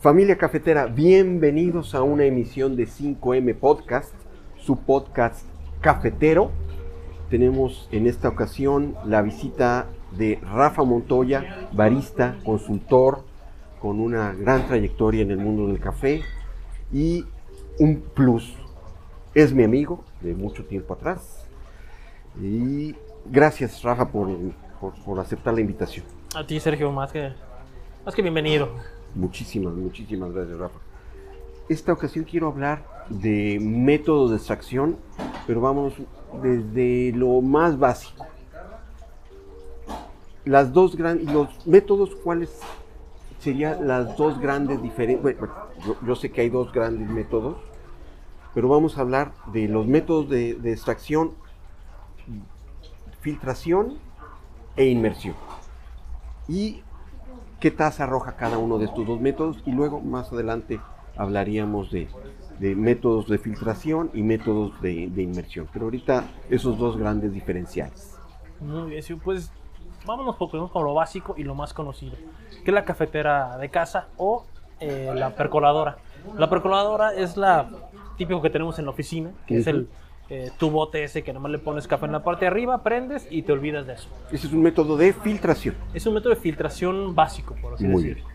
[0.00, 4.14] Familia cafetera, bienvenidos a una emisión de 5M Podcast,
[4.56, 5.44] su podcast
[5.80, 6.52] cafetero.
[7.30, 13.24] Tenemos en esta ocasión la visita de Rafa Montoya, barista, consultor,
[13.80, 16.22] con una gran trayectoria en el mundo del café
[16.92, 17.24] y
[17.80, 18.54] un plus.
[19.34, 21.44] Es mi amigo de mucho tiempo atrás.
[22.40, 22.94] Y
[23.26, 24.28] gracias, Rafa, por,
[25.04, 26.06] por- aceptar la invitación.
[26.36, 27.32] A ti, Sergio, más que,
[28.04, 28.68] más que bienvenido.
[29.18, 30.78] Muchísimas, muchísimas gracias, Rafa.
[31.68, 34.96] Esta ocasión quiero hablar de métodos de extracción,
[35.44, 35.94] pero vamos
[36.40, 38.24] desde lo más básico.
[40.44, 42.60] Las dos gran, los métodos, ¿cuáles
[43.40, 45.20] serían las dos grandes diferencias?
[45.20, 45.48] Bueno,
[45.84, 47.56] yo, yo sé que hay dos grandes métodos,
[48.54, 51.32] pero vamos a hablar de los métodos de, de extracción,
[53.20, 53.98] filtración
[54.76, 55.34] e inmersión.
[56.46, 56.82] Y
[57.60, 60.80] qué tasa arroja cada uno de estos dos métodos y luego más adelante
[61.16, 62.08] hablaríamos de,
[62.58, 65.68] de métodos de filtración y métodos de, de inmersión.
[65.72, 68.18] Pero ahorita esos dos grandes diferenciales.
[68.60, 69.50] Muy bien, sí, pues
[70.04, 72.16] vámonos poco con lo básico y lo más conocido,
[72.64, 74.44] que es la cafetera de casa o
[74.80, 75.98] eh, la percoladora.
[76.36, 77.68] La percoladora es la
[78.16, 79.88] típico que tenemos en la oficina, que es el
[80.30, 83.42] eh, tubote ese que nomás le pones café en la parte de arriba, prendes y
[83.42, 84.08] te olvidas de eso.
[84.30, 85.74] Ese es un método de filtración.
[85.94, 88.28] Es un método de filtración básico, por así Muy decirlo.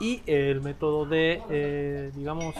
[0.00, 2.54] Y el método de, eh, digamos,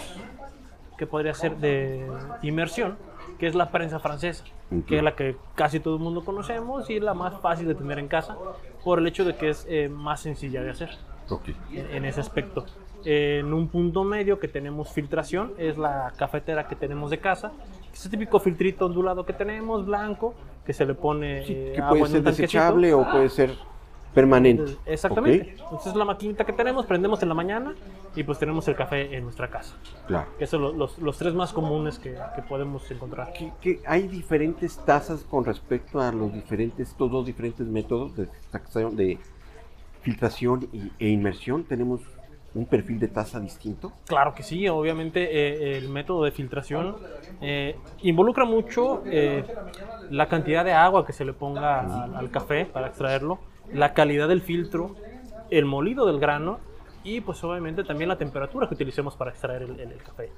[0.98, 2.06] que podría ser de
[2.42, 2.96] inmersión,
[3.38, 4.84] que es la prensa francesa, Ujú.
[4.84, 7.74] que es la que casi todo el mundo conocemos y es la más fácil de
[7.74, 8.36] tener en casa
[8.84, 10.90] por el hecho de que es eh, más sencilla de hacer
[11.28, 11.48] Ok.
[11.72, 12.66] en, en ese aspecto.
[13.04, 17.52] En un punto medio que tenemos filtración es la cafetera que tenemos de casa,
[17.92, 20.34] ese típico filtrito ondulado que tenemos, blanco,
[20.64, 23.50] que se le pone Sí, que puede ser desechable o puede ser
[24.14, 24.76] permanente.
[24.86, 25.52] Exactamente.
[25.54, 25.60] ¿ok?
[25.62, 27.74] Entonces es la maquinita que tenemos, prendemos en la mañana
[28.16, 29.76] y pues tenemos el café en nuestra casa.
[30.08, 30.28] Claro.
[30.36, 33.32] Que son los, los- los tres más comunes que, que podemos encontrar.
[33.32, 38.28] Que, que hay diferentes tasas con respecto a los diferentes, estos dos diferentes métodos de
[38.96, 39.18] de
[40.02, 41.64] filtración y- e inmersión.
[41.64, 42.00] Tenemos
[42.54, 43.92] un perfil de tasa distinto.
[44.06, 46.96] Claro que sí, obviamente eh, el método de filtración
[47.40, 49.44] eh, involucra mucho eh,
[50.10, 53.38] la cantidad de agua que se le ponga al, al café para extraerlo,
[53.72, 54.96] la calidad del filtro,
[55.50, 56.58] el molido del grano
[57.04, 60.30] y pues obviamente también la temperatura que utilicemos para extraer el, el- el café.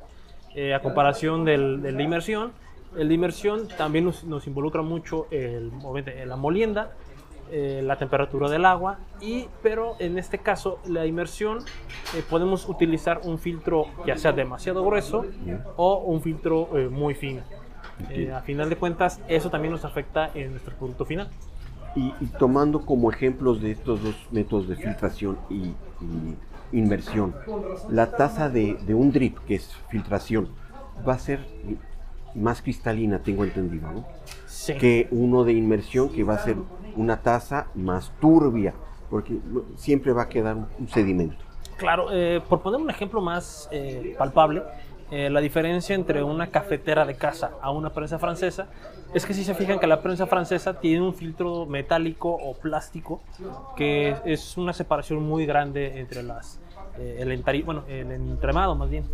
[0.54, 2.52] Eh, a comparación del, del de inmersión,
[2.96, 5.70] el de inmersión también nos, nos involucra mucho el,
[6.26, 6.90] la molienda,
[7.50, 11.58] eh, la temperatura del agua, y, pero en este caso la inmersión
[12.16, 15.24] eh, podemos utilizar un filtro ya sea demasiado grueso
[15.76, 17.42] o un filtro eh, muy fino.
[18.10, 21.28] Eh, a final de cuentas, eso también nos afecta en nuestro producto final.
[21.94, 26.36] Y, y tomando como ejemplos de estos dos métodos de filtración y, y
[26.72, 27.34] inmersión,
[27.90, 30.48] la tasa de, de un drip, que es filtración,
[31.06, 31.40] va a ser
[32.34, 34.04] más cristalina, tengo entendido, ¿no?
[34.46, 34.74] Sí.
[34.74, 36.56] que uno de inmersión, que va a ser
[36.96, 38.74] una taza más turbia,
[39.10, 39.38] porque
[39.76, 41.36] siempre va a quedar un- sedimento.
[41.78, 44.62] Claro, eh, por poner un ejemplo más eh, palpable,
[45.10, 48.68] eh, la diferencia entre una cafetera de casa a una prensa francesa
[49.12, 53.20] es que si se fijan que la prensa francesa tiene un filtro metálico o plástico
[53.76, 56.60] que es una separación muy grande entre las
[56.98, 59.04] eh, el, entari- bueno, el entremado más bien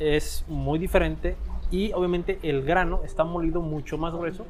[0.00, 1.36] es muy diferente
[1.70, 4.44] y obviamente el grano está molido mucho más grueso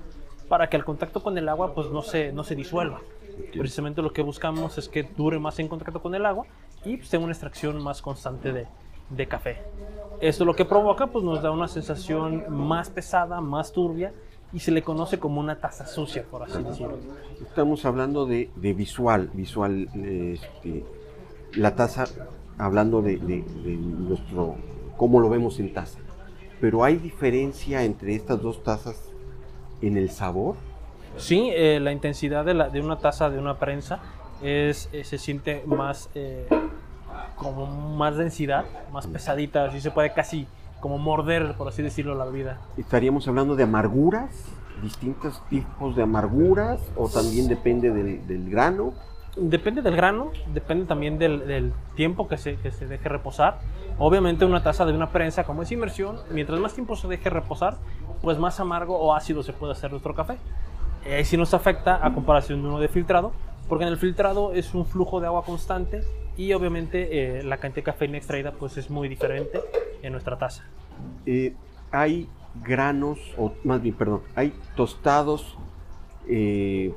[0.49, 3.01] para que al contacto con el agua pues no se, no se disuelva.
[3.53, 6.47] Precisamente lo que buscamos es que dure más en contacto con el agua
[6.85, 8.67] y pues, tenga una extracción más constante de,
[9.11, 9.59] de café.
[10.21, 14.13] Esto lo que provoca pues nos da una sensación más pesada, más turbia
[14.53, 16.97] y se le conoce como una taza sucia, por así decirlo.
[17.43, 20.85] Estamos hablando de, de visual, visual, este,
[21.55, 22.07] la taza,
[22.57, 24.57] hablando de, de- de nuestro,
[24.97, 26.01] cómo lo vemos en taza.
[26.61, 28.97] Pero hay diferencia entre estas dos tazas
[29.81, 30.57] en el sabor.
[31.17, 34.01] Sí, eh, la intensidad de, la- de una taza de una prensa
[34.43, 36.47] es, eh, se siente más, eh,
[37.37, 40.47] como más densidad, más pesadita, así se puede casi
[40.81, 42.59] como morder, por así decirlo, la bebida.
[42.77, 44.31] Estaríamos hablando de amarguras,
[44.83, 48.93] distintos tipos de amarguras, o también depende del, del grano.
[49.37, 53.59] Depende del grano, depende también del, del tiempo que se, que se deje reposar.
[53.99, 57.77] Obviamente una taza de una prensa como es inmersión, mientras más tiempo se deje reposar,
[58.23, 60.37] pues más amargo o ácido se puede hacer nuestro café.
[61.05, 63.33] Eh, sí nos afecta a comparación de uno de filtrado,
[63.69, 66.03] porque en el filtrado es un flujo de agua constante
[66.37, 69.61] y obviamente eh, la cantidad de cafeína extraída pues es muy diferente
[70.03, 70.65] en nuestra taza.
[71.27, 71.55] Eh,
[71.91, 72.29] hay
[72.65, 75.57] granos, o más bien, perdón, hay tostados
[76.29, 76.93] eh,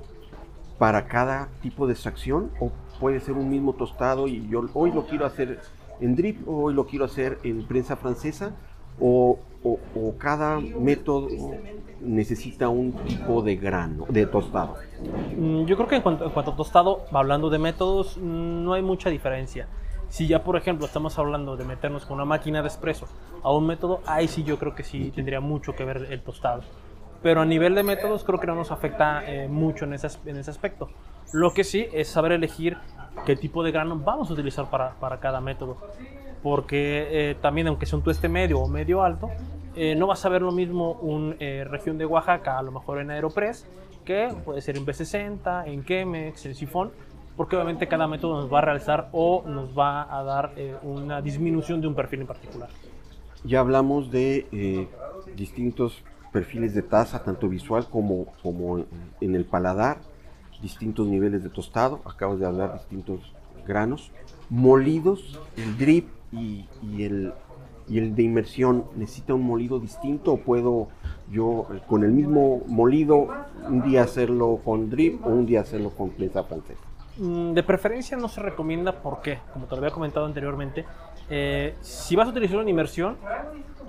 [0.82, 5.06] para cada tipo de extracción, o puede ser un mismo tostado y yo hoy lo
[5.06, 5.60] quiero hacer
[6.00, 8.56] en drip, hoy lo quiero hacer en prensa francesa,
[9.00, 11.30] o, o- o cada método
[12.00, 14.76] necesita un tipo de grano, de tostado.
[15.38, 18.74] Mm, Yo creo que en cuanto, en cuanto a tostado, hablando de métodos, mm, no
[18.74, 19.68] hay mucha diferencia.
[20.10, 23.08] Si ya, por ejemplo, estamos hablando de meternos con una máquina de espresso
[23.44, 26.64] a un método, ahí sí yo creo que sí tendría mucho que ver el tostado.
[27.22, 30.38] Pero a nivel de métodos creo que no nos afecta eh, mucho en ese, en
[30.38, 30.90] ese aspecto.
[31.34, 32.78] Lo que sí es saber elegir
[33.26, 35.78] qué tipo de grano vamos a utilizar para, para cada método.
[36.42, 39.30] Porque eh, también, aunque sea un tueste medio o medio alto,
[39.76, 41.36] eh, no vas a ver lo mismo una
[41.66, 43.68] región de Oaxaca, a lo mejor en Aeropress,
[44.04, 46.92] que puede ser en B60, en Chemex, en Sifón,
[47.38, 51.22] porque obviamente cada método nos va a realizar o nos va a dar eh, una
[51.22, 52.70] disminución de un perfil en particular.
[53.44, 54.88] Ya hablamos de eh,
[55.36, 58.80] distintos perfiles de taza, tanto visual como, como
[59.20, 59.98] en- el paladar,
[60.62, 63.20] distintos niveles de tostado, acabas de hablar distintos
[63.68, 64.12] granos,
[64.50, 66.66] molidos, el drip y,
[67.04, 67.34] el,
[67.90, 70.88] y el de inmersión, ¿necesita un molido distinto o puedo
[71.32, 73.28] yo con el mismo molido
[73.68, 76.80] un día hacerlo con drip o un día hacerlo con prensa francesa?
[77.18, 80.86] Mm, De preferencia no se recomienda porque, como te lo había comentado anteriormente,
[81.30, 83.18] eh, si vas a utilizar una inmersión,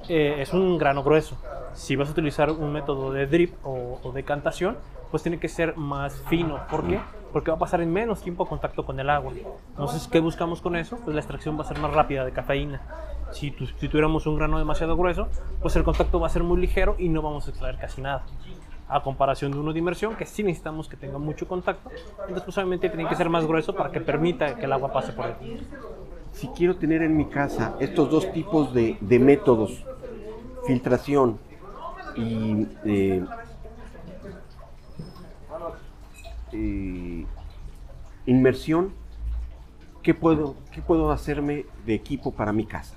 [0.09, 1.37] eh, es un grano grueso.
[1.75, 4.77] Si vas a utilizar un método de drip o, o decantación,
[5.11, 6.61] pues tiene que ser más fino.
[6.71, 7.01] ¿Por qué?
[7.33, 9.33] Porque va a pasar en menos tiempo contacto con el agua.
[9.71, 10.99] Entonces, ¿qué buscamos con eso?
[11.05, 12.81] Pues la extracción va a ser más rápida de cafeína.
[13.31, 15.29] Si, tu- si tuviéramos un grano demasiado grueso,
[15.61, 18.25] pues el contacto va a ser muy ligero y no vamos a extraer casi nada
[18.89, 21.89] a comparación de uno de inmersión, que sí necesitamos que tenga mucho contacto,
[22.21, 25.15] entonces pues obviamente tiene que ser más grueso para que permita que el agua pase
[25.15, 25.67] por él.
[26.33, 29.83] si quiero tener en mi casa estos dos tipos de, de métodos,
[30.67, 31.39] filtración
[32.17, 33.25] y eh,
[36.53, 37.27] eh,
[38.27, 38.93] inmersión,
[40.03, 42.95] ¿qué puedo, ¿qué puedo hacerme de equipo para mi casa?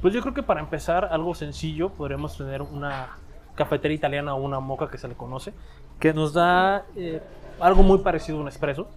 [0.00, 3.10] Pues yo creo que para empezar, algo sencillo, podríamos tener una
[3.54, 5.52] cafetera italiana o una moca que se le conoce,
[6.00, 7.22] que nos da eh,
[7.60, 8.88] algo muy parecido a un espresso,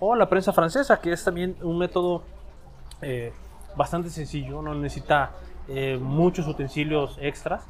[0.00, 2.22] o la prensa francesa, que es también un método
[3.00, 3.32] eh,
[3.76, 5.30] bastante sencillo, no necesita
[5.68, 7.64] eh, muchos utensilios extras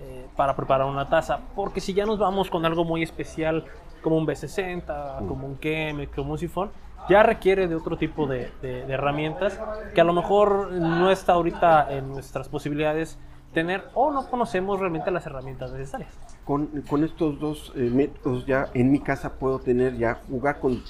[0.00, 3.64] eh, para preparar una taza, porque si ya nos vamos con algo muy especial
[4.02, 6.70] como un B60, como un Chemex, como un sifón,
[7.08, 9.60] ya requiere de otro tipo de, de- de herramientas
[9.94, 13.18] que a lo mejor no está ahorita en nuestras posibilidades
[13.54, 16.10] tener o no conocemos realmente las herramientas necesarias.
[16.44, 20.82] Con, con estos dos eh, métodos ya en mi casa puedo tener ya jugar con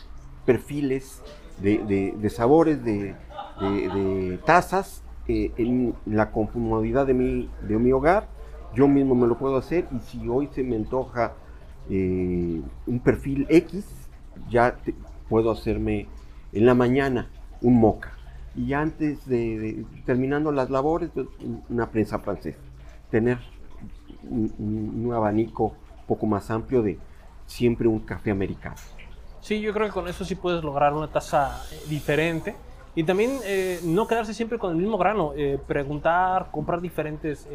[0.44, 1.22] perfiles
[1.60, 3.14] de, de- sabores, de
[4.44, 8.26] tazas eh, en la comodidad de mi, de mi hogar.
[8.74, 11.32] Yo mismo me lo puedo hacer y si hoy se me antoja
[11.88, 13.86] eh, un perfil X,
[14.50, 14.76] ya
[15.28, 16.08] puedo hacerme
[16.52, 17.28] en la mañana
[17.62, 18.12] un moca.
[18.54, 21.10] Y antes de, de- terminando las labores,
[21.68, 22.58] una prensa francesa.
[23.10, 23.38] Tener
[24.28, 25.64] un, abanico
[26.00, 26.98] un poco más amplio de
[27.46, 28.76] siempre un café americano.
[29.40, 32.54] Sí, yo creo que con eso sí puedes lograr una taza eh, diferente.
[32.94, 35.32] Y también eh, no quedarse siempre con el mismo grano.
[35.66, 37.46] preguntar, comprar diferentes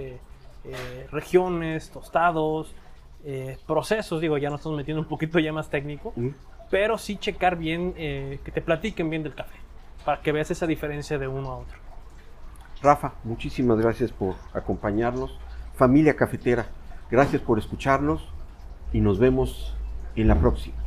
[0.64, 2.74] eh, regiones, tostados,
[3.24, 4.22] eh, procesos.
[4.22, 6.14] Digo, ya nos estamos metiendo un poquito ya más técnico.
[6.16, 6.30] ¿Mm?
[6.70, 9.58] Pero sí checar bien, eh, que te platiquen bien del café.
[10.06, 11.78] Para que veas esa diferencia de uno a otro.
[12.82, 15.38] Rafa, muchísimas gracias por acompañarnos.
[15.76, 16.66] Familia cafetera,
[17.12, 18.28] gracias por escucharnos
[18.94, 19.76] y nos vemos
[20.16, 20.78] en la próxima.